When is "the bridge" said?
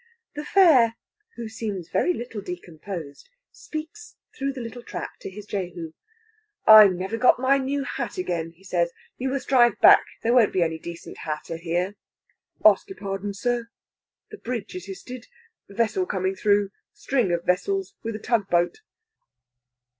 14.31-14.73